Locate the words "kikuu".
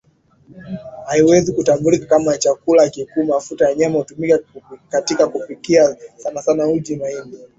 2.89-3.23